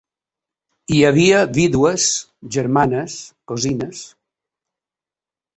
Hi 0.93 1.01
havia 1.09 1.41
vídues, 1.57 2.07
germanes, 2.57 3.19
cosines. 3.53 4.03